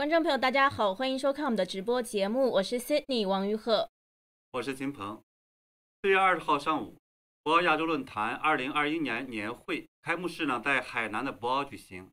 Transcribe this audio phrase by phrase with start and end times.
[0.00, 3.86] 观众朋友，大家好，欢迎收看我们的直播节目，我是 Sydney 王玉鹤，
[4.52, 5.22] 我是秦鹏。
[6.00, 6.96] 四月二十号上午，
[7.42, 12.10] 博鳌亚洲论坛二零二一年年会开幕式呢，在海南的博鳌举行。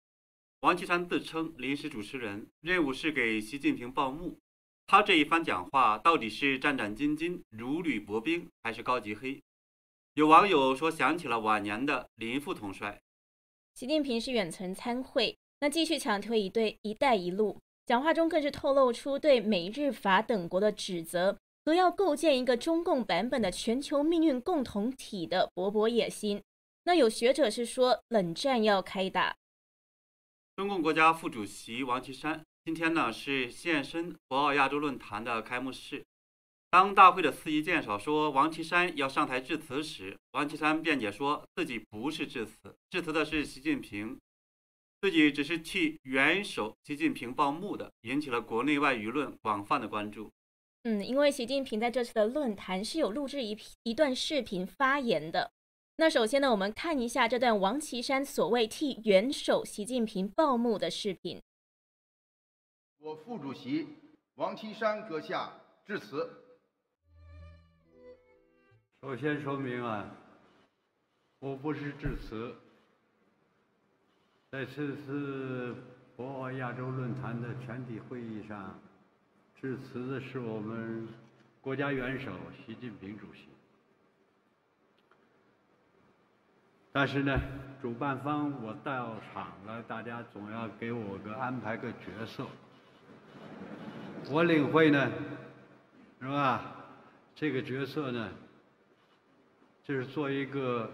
[0.59, 4.37] 王岐山自称临时主持人，任务是给习近平报幕。
[4.85, 9.41] 他这一番讲话，到底是战战兢兢、如履薄冰，还是高级黑？
[10.15, 13.01] 有网友说想起了晚年的林副统帅。
[13.75, 17.57] 习近平是远程参会，那继续强推一对“一带一路”。
[17.87, 26.43] 讲话中更是透露出对美日法等国的指责和要构建一个中共版本的全球命运共同体的勃勃野心。
[26.83, 29.33] 那有学者是说，冷战要开打。
[30.57, 36.03] 中共国家副主席王岐山今天呢是现身博鳌亚洲论坛的开幕式。
[36.69, 44.19] 当大会的司仪介绍说王岐山要上台致辞时，王岐山辩解说自己不是致辞，致辞的是习近平。
[44.99, 50.31] 自己只是替元首习近平报幕的，引起了国内外舆论广泛的关注。
[50.83, 55.51] 嗯，因为习近平在这次的论坛是有录制一一段视频发言的。
[55.97, 61.41] 那首先呢，我们看一下这段王岐山所谓替元首习近平报幕的视频。
[62.99, 63.87] 我副主席
[64.35, 65.53] 王岐山阁下
[65.85, 66.43] 致辞。
[69.01, 70.17] 首先说明啊，
[71.39, 72.55] 我不是致辞。
[74.49, 75.75] 在这次
[76.15, 78.79] 博鳌亚洲论坛的全体会议上，
[79.59, 81.05] 致辞的是我们
[81.59, 82.31] 国家元首
[82.65, 83.49] 习近平主席。
[86.93, 87.37] 但是呢，
[87.81, 92.47] 主办方我到场了，大家总要给我个安排个角色。
[94.31, 95.11] 我领会呢，
[96.21, 96.73] 是吧？
[97.35, 98.31] 这个角色呢，
[99.83, 100.89] 就是做一个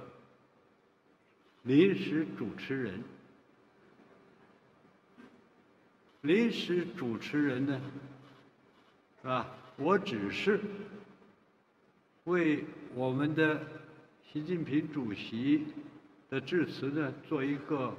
[1.62, 3.04] 临时主持人。
[6.24, 7.82] 临时主持人呢，
[9.22, 9.46] 是吧？
[9.76, 10.58] 我只是
[12.24, 12.64] 为
[12.96, 13.60] 我们的
[14.32, 15.68] 习近平主席
[16.30, 17.94] 的致辞呢做一个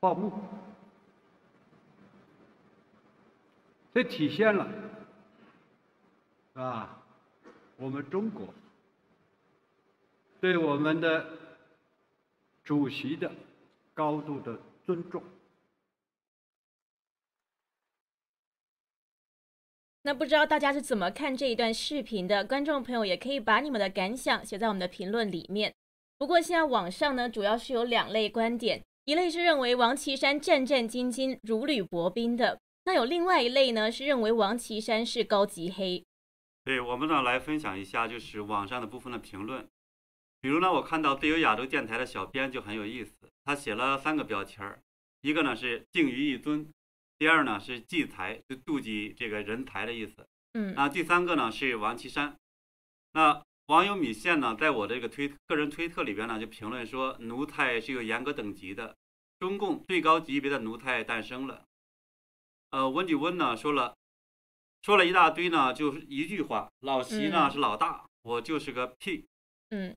[0.00, 0.32] 报幕，
[3.92, 4.66] 这体现了
[6.54, 7.02] 啊，
[7.76, 8.48] 我们中国
[10.40, 11.26] 对我们的
[12.64, 13.30] 主席的
[13.92, 15.22] 高度的尊重。
[20.04, 22.44] 那不知道大家是怎么看这一段视频的？
[22.44, 25.72] 观众朋友也可以把你们的感想写在我们的评论里面。
[26.18, 36.04] 不过现在网上呢，主要是有两类观点，一类是认为王岐山战战兢兢、如履薄冰的，那有另外一类呢，是认为王岐山是高级黑。
[36.64, 39.64] 对我们呢来分享一下，就是网上的部分的评论。
[40.40, 43.14] 比如呢，我看到自由亚洲电台的小编就很有意思，
[43.44, 44.80] 他写了三个标签儿，
[45.20, 46.68] 一个呢是敬于一尊。
[47.22, 50.26] 第二呢是忌才，就妒忌这个人才的意思。
[50.54, 52.36] 嗯，那第三个呢是王岐山。
[53.12, 58.96] 那网友米线呢，在我这个推个人推特里边呢，就评论说，奴才是有严格等级的，
[59.38, 61.64] 中共最高级别的奴才诞生了。
[62.70, 63.96] 呃，温迪温呢说了，
[64.82, 69.24] 说了一大堆呢，就是一句话，老习呢是老大，我就是个屁。
[69.70, 69.94] 嗯。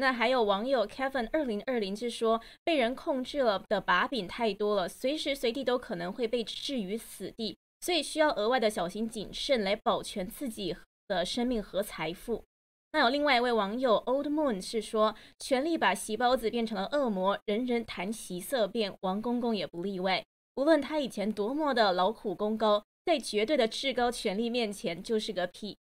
[0.00, 10.76] 那还有网友 Kevin 二零二零是说，被人控制了的把柄太多了，随时随地都可能会被置于死地，所以需要额外的小心谨慎来保全自己
[11.08, 12.44] 的生命和财富。
[12.92, 20.24] 那有另外一位网友 Old Moon 是说，权力把席包子变成了恶魔，人人谈席色变，王公公也不例外。
[20.54, 25.76] 无论他以前多么的劳苦功高，在绝对的至高权力面前就是个屁。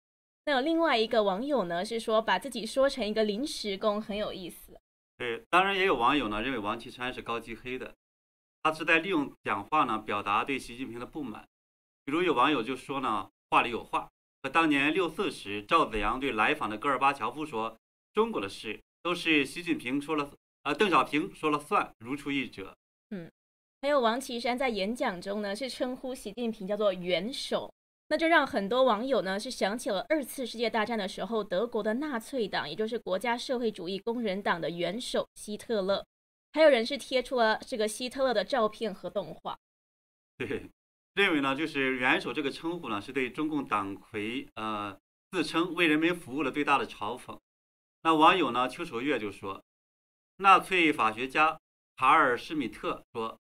[0.45, 4.77] 那有另外一个网友呢，是说把自己说成一个临时工，很有意思。
[5.17, 7.95] 对，当然也有网友呢认为王岐山是高级黑的，
[8.63, 11.47] 他是在利用讲话呢表达对习近平的不满。
[12.05, 14.11] 比如有网友就说呢，话里有话，
[14.43, 17.79] 和当年六四时赵子阳对来访的戈尔巴乔夫说，
[18.13, 20.29] 中国的事都是习近平说了，
[20.65, 22.77] 呃，邓小平说了算，如出一辙。
[23.11, 23.31] 嗯，
[23.81, 27.73] 还有王岐山在演讲中呢，是称呼习近平叫做元首。
[28.13, 36.05] 那就让很多网友呢是想起了二次世界大战的时候，德国的纳粹党，也就是国家社会主义工人党的元首希特勒，
[36.53, 39.57] 还有人是贴出了这个希特勒的照片和动画。
[40.37, 40.69] 对，
[41.15, 44.95] 认为呢，就是元首这个称呼呢，是对中共党魁呃
[45.31, 47.39] 自称为人民服务的最大的嘲讽。
[48.03, 49.65] 那网友呢，邱守月就说，
[50.37, 51.59] 纳粹法学家
[51.97, 53.41] 卡尔施米特说，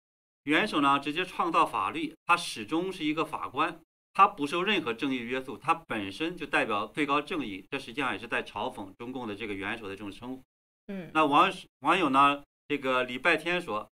[0.44, 3.81] 元首呢直接创造法律，他始终是一个法官。
[4.13, 10.42] 他不受任何正义约束，他本身就代表最高正义，这实际上也是在嘲讽中共的这个元首的这种称呼。
[10.88, 12.44] 嗯，那网网友呢？
[12.68, 13.89] 这个礼拜天说，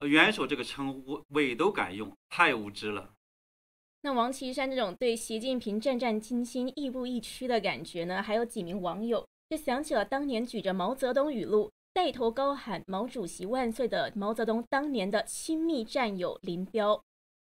[0.00, 3.10] 元首这个称呼伪都敢用，太无知了。
[4.02, 8.22] 那王岐山这种对习近平战战兢兢、亦步亦趋的感觉呢？
[8.22, 17.02] 还有几名网友就想起了当年举着毛泽东语录带头高喊“毛主席万岁”的毛泽东当年的亲密战友林彪。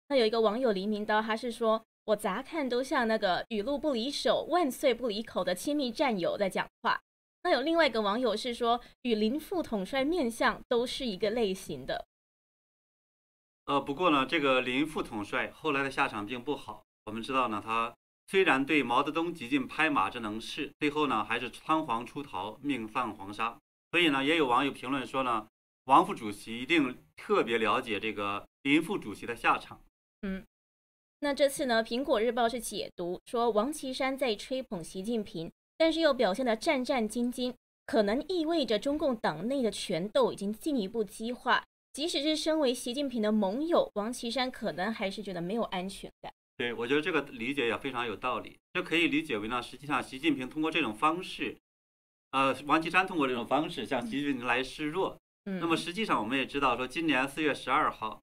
[0.08, 7.00] 那有一个网友黎明刀，他是说：“我咋看都像那个语录不离手、万岁不离口的亲密战友在讲话。”
[7.44, 12.06] 那有另外一个网友是说：“与林副统帅面相都是一个类型的。”
[13.66, 16.84] 呃，不过呢，这个林副统帅后来的下场并不好。
[17.06, 17.94] 我们知道呢，他
[18.28, 23.58] 虽然对毛泽东极尽拍马之能事，最后呢还是仓皇出逃，命丧黄沙。
[23.90, 25.46] 所以呢，也有网友评论说呢，
[25.84, 29.81] 王副主席一定特别了解这个林副主席的下场。
[30.22, 30.44] 嗯，
[31.24, 35.48] 那这次呢，苹果日报是解读说，王岐山在吹捧习近平，
[35.78, 37.54] 但是又表现得战战兢兢，
[37.86, 41.62] 可能意味着中共党内的权斗已经进一步激化。
[41.92, 46.32] 即使是身为习近平的盟友，王岐山可能还是觉得没有安全感。
[46.56, 48.58] 对，我觉得这个理解也非常有道理。
[48.72, 51.56] 这可以理解为呢，实际上习近平通过这种方式，
[52.32, 55.16] 呃，王岐山通过这种方式向习近平来示弱。
[55.44, 58.20] 嗯，那么实际上我们也知道，说今年四月十二号，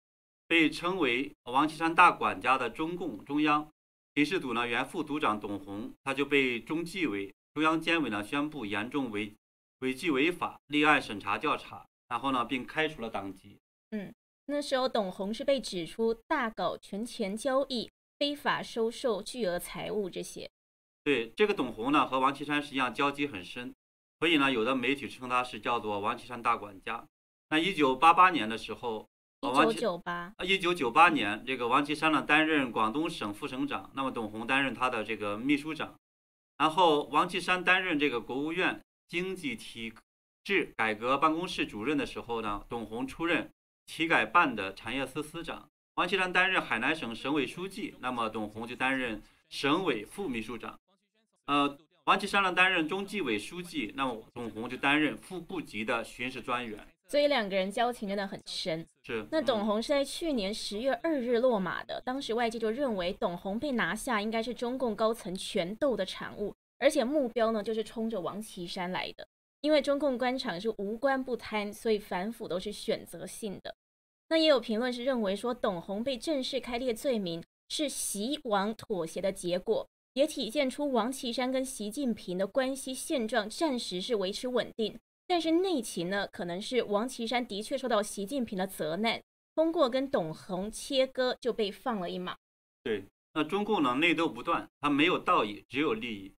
[0.50, 3.72] 被称为王岐山大管家的中共中央
[4.16, 9.34] 巡视组呢原副组长董洪，他就被中纪委、中央监委呢宣布严重违
[9.80, 11.86] 违纪违法，立案审查调查。
[12.10, 13.60] 然后呢，并开除了党籍。
[13.92, 14.12] 嗯，
[14.48, 17.88] 那时候董洪是被指出大搞权钱交易、
[18.18, 20.50] 非法收受巨额财物这些。
[21.04, 23.72] 对，这个董洪呢，和王岐山实际上交集很深，
[24.18, 27.08] 所以呢，有的媒体称他是叫做王岐山大管家。
[27.50, 29.08] 那一九八八年的时候，
[29.42, 35.96] 一九九八啊，一九九八年，这个王岐山呢担任广东省副省长，那么董洪担任他的这个秘书长，
[36.58, 39.94] 然后王岐山担任这个国务院经济体。
[40.42, 43.52] 制改革办公室主任的时候呢，董洪出任
[43.86, 50.80] 体改办的产业司司长，王岐山担任海南省省委书记，那么董洪就担任省委副秘书长。
[51.46, 56.88] 呃，王岐山呢担任中纪委书记，那么董洪就担任副部级的巡视专员。
[57.10, 58.86] 所以两个人交情真的很深。
[59.04, 59.28] 是。
[59.32, 69.28] 那董洪是在去年十月二日落马的，当时外界就认为董洪被拿下应该是中共高层权斗的产物，而且目标呢就是冲着王岐山来的。
[69.62, 73.76] 因为中共官场是无官不贪，所以反腐都是选择性的。
[74.30, 84.98] 那也有评论是认为说，董洪被正式开列罪名是习王妥协的结果，也体现出王岐山跟习近平的关系现状暂时是维持稳定。
[85.30, 89.22] 但是内情呢，可能是王岐山的确受到习近平的责难，
[89.54, 92.36] 通过跟董洪切割就被放了一马。
[92.82, 96.34] 对，那中共呢内斗不断，他没有道义，只有利益。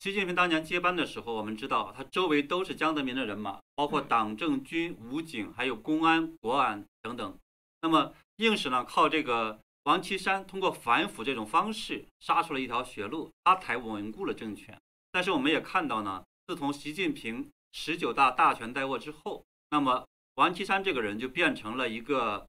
[0.00, 7.38] 习近平当年接班的时候，我们知道他周围都是江泽民的人马，包括党政军武警，还有公安、国安等等。
[7.80, 14.78] 那么硬是呢靠这个王岐山通过反腐这种方式杀出了一条血路，他才稳固了政权。
[15.10, 22.48] 但是我们也看到呢，自从习近平十九大大权在握之后，那么王岐山这个人就变成了一个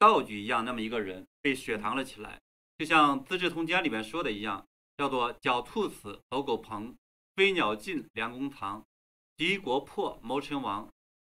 [0.00, 2.40] 道具一样，那么一个人被雪藏了起来，
[2.76, 4.66] 就像《资治通鉴》里面说的一样。
[4.96, 6.94] 叫做狡兔死，走狗烹；
[7.34, 8.80] 飞鸟尽，良弓藏；
[9.36, 10.88] 敌国破，谋臣亡。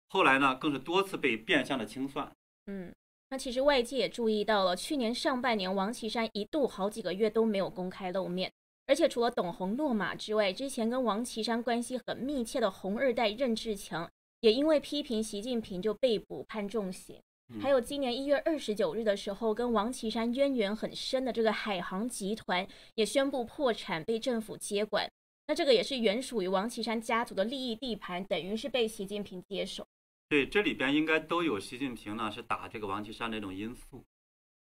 [0.08, 2.32] 后来呢，更是多次被变相的清算。
[2.68, 2.96] 嗯，
[3.30, 8.50] 那其实外界也注意到了，去年上半年，王岐山一度好几个月都没有公开露面。
[8.90, 17.22] 而且除了董洪落马之外，之前跟王岐山关系很密切的红二代任志强，也因为批评习近平就被捕判重刑。
[17.62, 25.08] 还有今年一月二十九日的时候，跟王岐山渊源很深的这个海航集团也宣布破产，被政府接管。
[25.46, 29.86] 那这个也是原属于王岐山家族的利益地盘，等于是被习近平接手。
[30.28, 34.04] 对，这里边应该都有习近平呢是打这个王岐山的一种因素。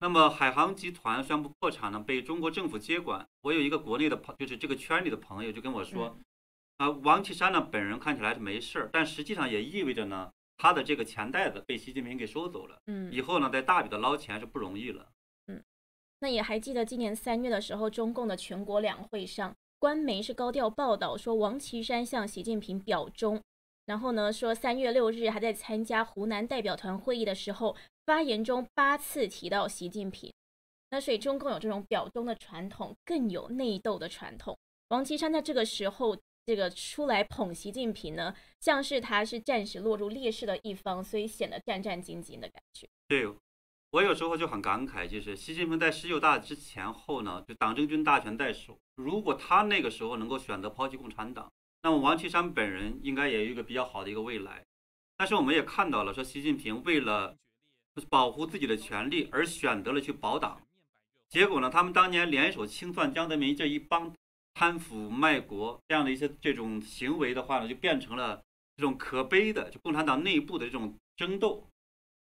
[0.03, 3.25] 那么海航集团宣布破产呢，被中国政府接管。
[3.39, 6.17] 我有一个国内的朋，就是这个圈里的朋友就跟我说，
[6.75, 10.29] 啊，王岐山呢本人看起来是没事儿，但实际上也意味着呢。
[10.57, 15.07] 他的这个钱袋子被习近平给收走了，嗯，以后呢，在大笔的捞钱是不容易了，
[15.47, 15.63] 嗯，
[16.19, 23.41] 那也还记得今年三月的时候，中共的全国两会上，官媒是高调报道说王岐山向习近平表忠，
[23.85, 30.31] 然后呢说三月六日还在参加湖南代表团会议的时候，发言中八次提到习近平，
[30.89, 34.57] 那所以中共有这种表忠的传统，更有内斗的传统。
[34.89, 36.17] 王岐山在这个时候。
[36.45, 42.85] 这个出来捧习近平呢，像是他是暂时落入劣势的一方，所以显得战战兢兢的感觉。
[43.07, 43.25] 对，
[43.91, 48.77] 我有时候就很感慨，就是习近平在十九大之前后呢，就党政军大权在手。
[48.97, 51.49] 如果他那个时候能够选择抛弃共产党，
[51.81, 54.61] 那么王岐山本人应该也有一个比较好的一个未来。
[55.15, 57.37] 但是我们也看到了，说习近平为了
[58.09, 60.61] 保护自己的权利而选择了去保党。
[61.29, 64.13] 结果呢，他们当年联手清算江泽民这一帮
[64.53, 68.41] 贪腐卖国这样的一些这种行为的话呢，就变成了
[68.75, 71.67] 这种可悲的，就共产党内部的这种争斗。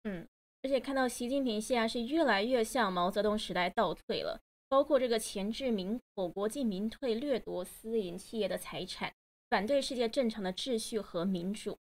[0.04, 0.26] 嗯，
[0.64, 9.12] 而且看到习近平现在是越来越向毛泽东时代倒退了，包括这个前置民口、国进民退、掠夺私营企业的财产，
[9.50, 11.78] 反对世界正常的秩序和民主。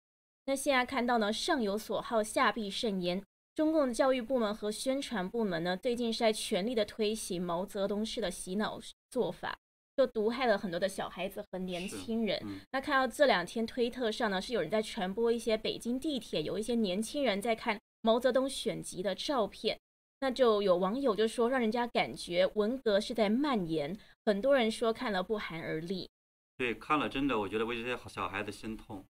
[0.47, 3.23] 那现在看到呢，上有所好，下必甚焉。
[3.54, 8.80] 中共的教育部门和宣传部门呢，最近是在全力的推行毛泽东式的洗脑
[9.11, 9.59] 做法，
[9.97, 12.40] 就毒害了很多的小孩子和年轻人。
[12.73, 19.78] 那看到这两天推特上呢，是有人在传播一些北京地铁有一些年轻人在看毛泽东选集的照片，
[20.21, 23.99] 那就有网友就说，让人家感觉文革是在蔓延。
[24.25, 26.09] 很多人说看了不寒而栗。
[26.57, 29.04] 对，看了真的，我觉得为这些小孩子心痛。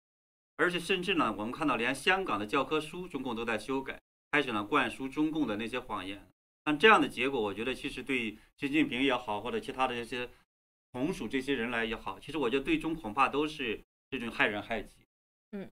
[0.58, 4.00] 而且甚至呢，我们看到连香港的教科书，中共都在修改，
[4.32, 6.28] 开始了灌输中共的那些谎言。
[6.66, 10.30] 那这样的结果，我觉得其实对习近平也好，或者其他的这些
[10.92, 14.96] 同属这些人来也好，其实我觉得最终恐怕都是这种害人害己。
[15.52, 15.70] 嗯，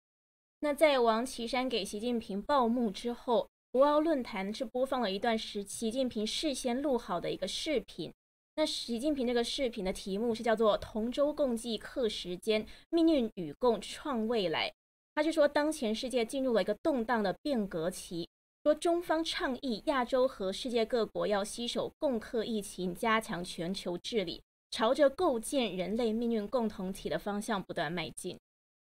[0.62, 8.12] 那在王岐山给习近平报幕之后，博鳌论坛是播放了一段时习近平事先录好的一个视频。
[8.56, 14.74] 那习近平这个视频的题目是叫做“同舟共济克时间，命运与共创未来”。
[15.14, 18.28] 他就说，当前世界进入了一个动荡的变革期，
[18.68, 28.38] 说中方倡议亚洲和世界各国要携手共克疫情，加强全球治理，朝着构建人类命运共同体的方向不断迈进。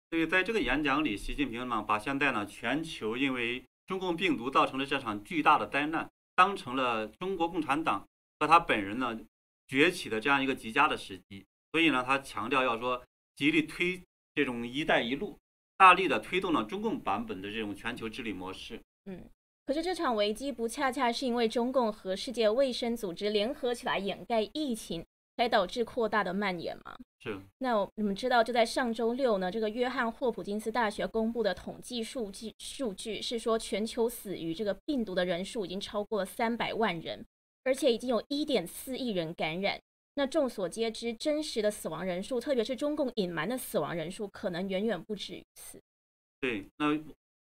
[0.09, 8.07] 所以在这个演讲里，习近平呢把现在呢全球因为中共病毒造成的这场巨大的灾难，当成了中国共产党
[8.39, 9.19] 和他本人呢。
[9.67, 13.01] 崛起的这样一个极佳的时机，所以呢，他强调要说
[13.35, 14.01] 极力推
[14.35, 15.37] 这种“一带一路”，
[15.77, 18.79] 大力的推动了中共版本的这种全球治理模式。
[19.05, 19.23] 嗯，
[19.65, 25.05] 可是这场危机不恰恰是因为中共和世界卫生组织联合起来掩盖疫情，
[25.37, 26.97] 才导致扩大的蔓延吗？
[27.21, 27.39] 是。
[27.59, 37.25] 那你们知道，就在上周六呢，这个约翰霍普金斯大学公布的统计数据数据是说，全球死于这个病毒的人数已经超过了三百万人。
[37.65, 39.79] 而且已经有一点四亿人感染。
[40.15, 45.79] 那众所皆知，真实的死亡人数，特别是中共隐瞒的死亡人数，可能远远不止于此。
[46.41, 46.93] 对，那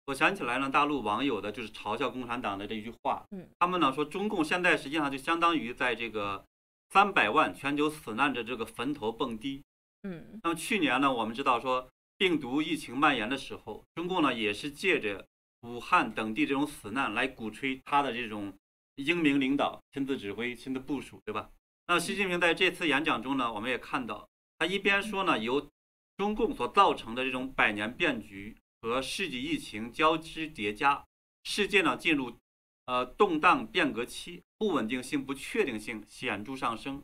[0.09, 3.23] 我想起来了，大陆网友的就是嘲笑共产党的这一句话。
[3.29, 6.43] 嗯，他们呢说，中共现在实际上就相当于在这个
[6.89, 9.63] 三百万全球死难者这个坟头蹦迪。
[10.01, 11.87] 嗯，那么去年呢，我们知道说
[12.17, 15.27] 病毒疫情蔓延的时候，中共呢也是借着
[15.61, 18.51] 武汉等地这种死难来鼓吹他的这种。
[18.95, 21.49] 英明领导，亲自指挥，亲自部署，对吧？
[21.87, 25.69] 那习近平在这次演讲中呢，我们也看到，他一边说呢，由
[26.17, 31.05] 中共所造成的这种百年变局和世纪疫情交织叠加，
[31.43, 32.37] 世界呢进入
[32.85, 37.03] 呃动荡变革期，不稳定性、不确定性显著上升。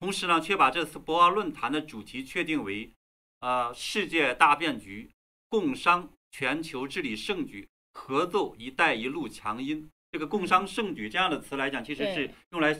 [0.00, 2.92] 同时呢，却把这次博鳌论坛的主题确定为
[3.40, 5.10] 呃世界大变局，
[5.48, 9.88] 共商全球治理盛举，合奏“一带一路”强音。
[10.10, 12.76] 这个“共商盛举”这样的词来讲，其实是用来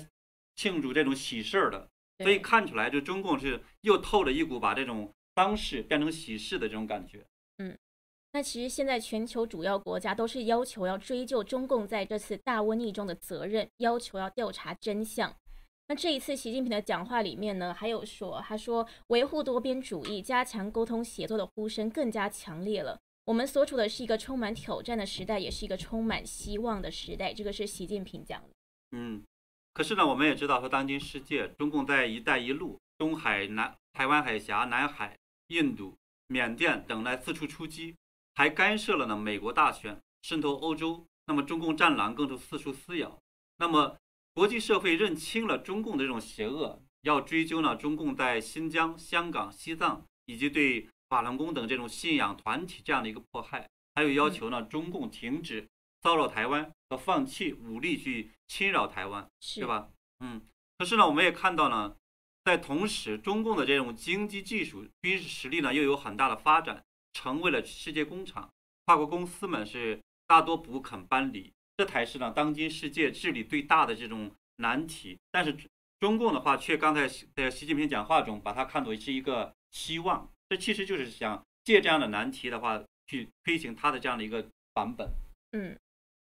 [0.56, 7.24] 庆祝这种喜事儿的，所以看出来就中共是又透着一股把这种丧事变成喜事的这种感觉。
[7.58, 7.78] 嗯，
[8.32, 15.34] 那其实现在全球主要国家都是要求要追究中共在这次大瘟疫中的责任，要求要调查真相。
[15.88, 22.98] 那这一次习近平的讲话里面呢，还有说，他说维护多边主义、加强沟通协作的呼声更加强烈了。
[23.26, 27.34] 我们所处的是一个充满挑战的时代，也是一个充满希望的时代。
[27.34, 28.48] 这个是习近平讲的。
[28.92, 29.22] 嗯，
[29.74, 35.94] 可是呢，我们也知道说，当今世界，中共在“一带一路”、东海、南台湾海峡、南海、印度、
[36.28, 37.94] 缅甸等来四处出击，
[38.34, 41.06] 还干涉了呢美国大选，渗透欧洲。
[41.26, 43.18] 那么，中共战狼更是四处撕咬。
[43.58, 43.96] 那么，
[44.34, 50.88] 国际社会认清了中共的这种邪恶，要追究呢中共在新疆、香港、西藏以及对。
[51.12, 55.68] 法轮功等这种信仰团体这样的一个迫害，还有要求呢，中共停止
[56.00, 59.90] 骚扰台湾和放弃武力去侵扰台湾，对吧？
[60.20, 60.40] 嗯。
[60.78, 61.94] 可是呢，我们也看到呢，
[62.44, 66.82] 在同时，中共的这种经济技术、军事实力呢，又有很大的发展，
[67.12, 68.48] 成为了世界工厂。
[68.86, 75.18] 跨国公司们是大多不肯搬离，这才是呢，当今世界治理最大的这种难题。
[75.30, 75.56] 但是
[76.00, 80.28] 中共的话，却刚才在习近平讲话中，把它看作是一个希望。
[80.48, 85.08] 这其实就是想借这样的难题的话，去推行他的这样的一个版本。
[85.52, 85.78] 嗯，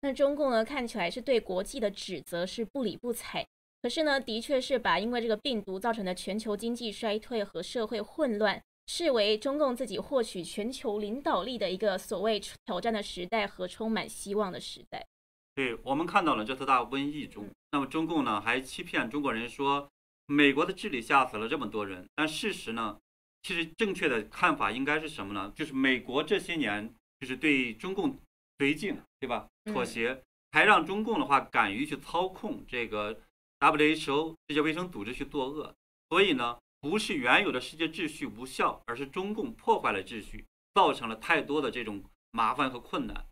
[0.00, 3.46] 那中共呢，看起来是对国际的指责是不理不睬，
[3.80, 15.06] 可是呢，的确是把因为这个病毒造成的全球经济衰退和社会混乱，视为中共自己获取全球领导力的一个所谓挑战的时代和充满希望的时代。
[15.54, 19.88] 对我们看到了这次大瘟疫中，那么中共呢还欺骗中国人说
[20.26, 22.98] 美国的治理吓死了这么多人，但事实呢，
[23.42, 25.52] 其实正确的看法应该是什么呢？
[25.54, 28.18] 就是美国这些年就是对中共
[28.58, 29.46] 绥靖，对吧？
[29.64, 30.22] 妥协，
[30.52, 33.20] 还让中共的话敢于去操控这个
[33.60, 35.74] WHO 世界卫生组织去作恶。
[36.08, 43.24] 所以呢，不是原有的世界秩序无效，而是中共破坏了秩序，造成了太多的这种麻烦和困难。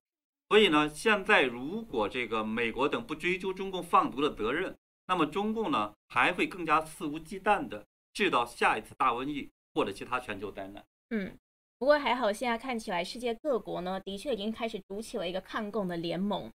[0.49, 4.75] 所以呢，现在如果这个美国等不追究中共放毒的责任，
[5.07, 10.83] 那么中共呢还会更加肆无忌惮地制造下一次大瘟疫或者其他全球灾难。
[11.11, 11.37] 嗯，
[11.79, 16.51] 不过还好，现在看起来世界各国呢的确已经开始组起了一个抗共的联盟。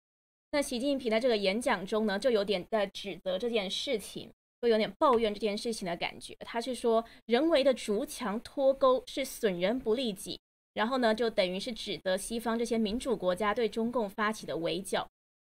[0.53, 4.33] 那习近平在这个演讲中呢，就有点在指责这件事情，
[4.63, 6.35] 就有点抱怨这件事情的感觉。
[6.41, 10.39] 他是说，人为的筑墙脱钩是损人不利己。
[10.75, 15.09] 然后呢，就等于是指责西方这些民主国家对中共发起的围剿，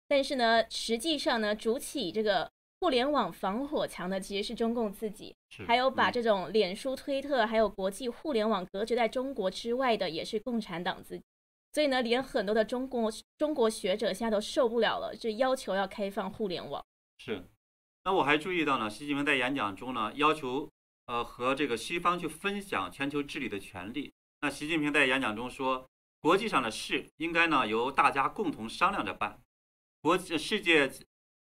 [0.07, 5.35] 但是呢，实际上呢，筑起这个互联网防火墙的其实是中共自己，
[5.67, 11.25] 还有把这种脸书、推特还有国际互联网隔绝在中国之外的，也是共产党自己。
[11.73, 16.85] 所以呢，连很多的中国中国学者现在都受不了了，就要求要开放互联网。
[17.17, 17.43] 是，
[18.07, 20.71] 那我还注意到呢，习近平在演讲中呢，要求
[21.07, 24.13] 呃和这个西方去分享全球治理的权利。
[24.43, 25.89] 那习近平在演讲中说，
[26.21, 29.41] 国际上的事应该呢由大家共同商量着办，
[30.03, 30.93] 国际世界，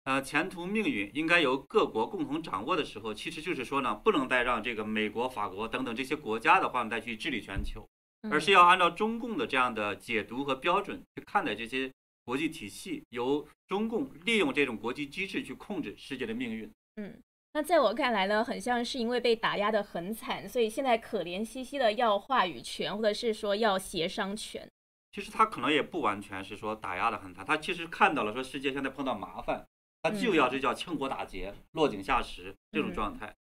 [0.04, 7.85] 呃前途命运应该由各国共同掌握的时候，其实就是说呢，不能再让这个美国、法国等等这些国家的话再去治理全球，
[8.31, 11.92] 而是要按照中共的这样的解读和标准去看待这些
[12.25, 16.71] 国际体系，由中共利用这种国际机制去控制世界的命运。
[16.97, 17.21] 嗯。
[17.55, 24.67] 那在我看来呢，很像是因为被打压的很惨，所以现在可怜兮兮的要话语权，或者是说要协商权。
[25.11, 29.67] 其实他可能也不完全是说打压的很惨，他其实看到了说世界现在碰到麻烦，
[30.02, 33.35] 他就要这叫趁火打劫、落井下石这种状态。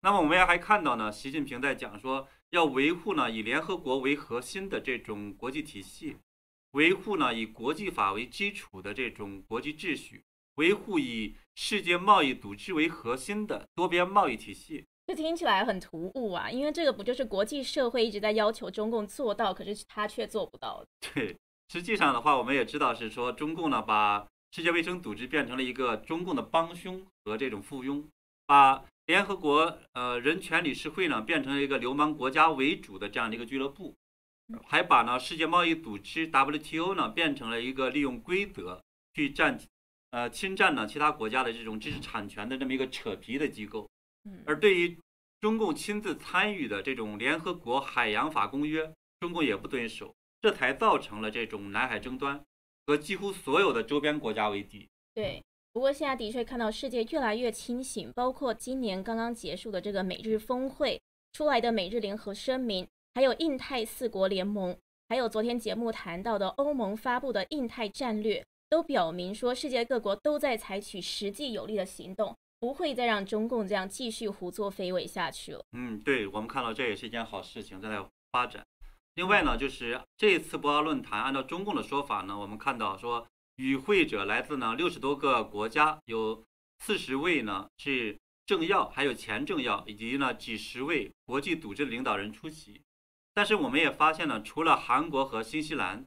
[0.00, 6.16] 那么我们也还看到呢，习近平在讲说要维护呢以联合国为核心的这种国际体系，
[6.72, 10.22] 维护呢以国际法为基础的这种国际秩序。
[10.56, 16.50] 维护以世界贸易组织为核心的多边贸易体系，这听起来很突兀啊！
[16.50, 20.84] 因为这个不就是国际社会一直在要求中共做到，可是他却做不到。
[21.14, 21.36] 对，
[21.68, 28.04] 实际上的话，我们也知道是说中共呢，把世界卫生组织变成了一个中共的帮凶和这种附庸，
[28.44, 33.94] 把联合国呃人权理事会呢变成了一个流氓国家为主的这样的一个俱乐部，
[34.66, 38.82] 还把呢世界贸易组织 WTO 呢变成了一个利用规则
[39.14, 39.58] 去占。
[40.10, 43.86] 呃，侵占呢其他国家的这种知识产权的这么一个扯皮的机构，
[44.46, 44.98] 而对于
[45.38, 52.42] 中共亲自参与的这种联合国海洋法公约，中共也不遵守，这才造成了这种南海争端
[52.86, 54.88] 和几乎所有的周边国家为敌。
[55.12, 60.98] 对，不过现在的确看到世界越来越清醒，包括今年刚刚结束的这个美日峰会
[61.34, 64.78] 出来的美日联合声明，还有印太四国联盟，
[65.08, 68.46] 还有昨天节目谈到的欧盟发布的印太战略。
[68.68, 75.60] 都表明说，世界各国都在采取实际有力的行动，不会再让中共这样继续胡作非为下去了。
[75.72, 78.64] 嗯，对，我们看到这也是一件好事情正在发展。
[79.16, 83.26] 另外呢，就是这一次博鳌论坛，按照中共的说法呢，我们看到说
[83.56, 86.44] 与会者来自呢六十多个国家，有
[86.78, 92.80] 四十位呢是政要，还有前政要，以及呢几十位国际组织领导人出席。
[93.38, 96.04] 但是我们也发现呢，除了韩国和新西兰。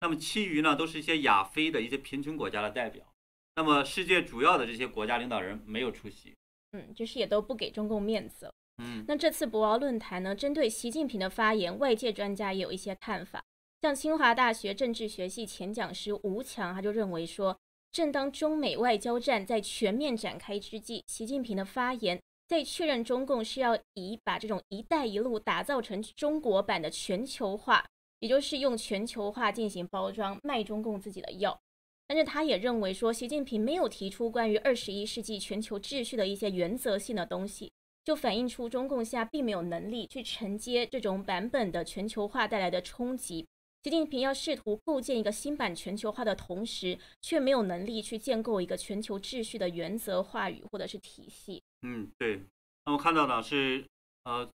[0.00, 3.06] 那么其余呢，都是一些亚非的一些贫穷国家的代表。
[3.54, 6.34] 那么世界主要的这些国家领导人没有出席，
[6.72, 8.52] 嗯，就是也都不给中共面子。
[8.82, 13.44] 嗯，那这次博鳌论坛呢，针对习近平的发言，外界专家也有一些看法。
[13.80, 17.56] 像清华大学政治学系前讲师吴强，他就认为说，
[17.92, 22.20] 正当中美外交战在全面展开之际，习近平的发言
[22.52, 27.82] 在确认中共是要以把这种“一带一路”打造成中国版的全球化。
[28.20, 31.58] 也就是用全球化进行包装，卖中共自己的药。
[32.06, 37.72] 但是他也认为说，习近平没有提出关于二十一世纪全球秩序的一些原则性的东西，
[38.04, 43.46] 就反映出中共下并没有能力去承接这种版本的全球化带来的冲击。
[43.82, 51.60] 习近平要试图构建一个新版全球化的同时，却没有能力去建构一个全球秩序的原则话语或者是体系。
[51.82, 52.42] 嗯，对。
[52.84, 53.84] 那我看到呢是
[54.24, 54.48] 呃。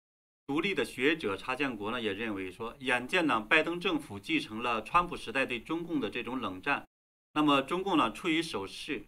[0.47, 6.87] 独立的学者查建国呢也认为说，眼见呢拜登政府继承了川普时代对中共的这种冷战，
[7.33, 9.07] 那么中共呢处于守势，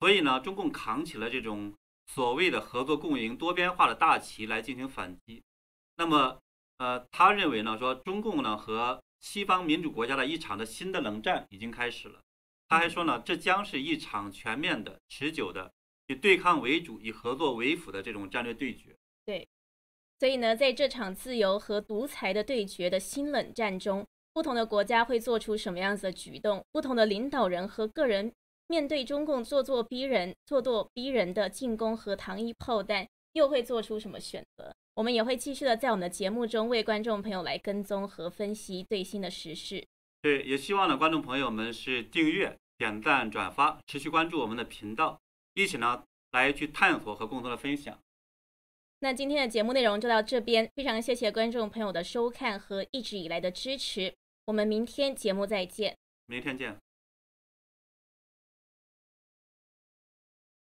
[0.00, 1.72] 所以呢中共扛起了这种
[2.08, 5.42] 所谓的合作共赢多边化的大旗来进行反击。
[5.96, 6.40] 那么
[6.76, 12.20] 呃他认为呢说中共呢和西方民主国家的一场的新的冷战已经开始了。
[12.68, 15.72] 他还说呢，这将是一场全面的、持久的，
[16.08, 18.96] 以对抗为主、以合作为辅的这种战略对决。
[19.24, 19.48] 对，
[20.18, 26.64] 所以呢，在这场自由和独裁的对决的新冷战中，不同的国家会做出什么样子的举动？
[26.72, 28.32] 不同的领导人和个人
[28.66, 34.74] 面对中共咄咄逼人、咄咄逼人的进攻和糖衣炮弹，又会做出什么选择？
[34.96, 39.86] 我们也会继续的在我们的节目中为观众朋友来跟踪和分析最新的时事。
[40.22, 45.20] 对，也希望呢，观众朋友们是订阅、点赞、转发，持续关注我们的频道，
[45.52, 47.98] 一起呢来去探索和共同的分享。
[49.00, 54.14] 那今天的节目内容就到这边，非常谢谢观众朋友的收看和一直以来的支持。
[54.46, 55.94] 我们明天节目再见。
[56.26, 56.85] 明天见。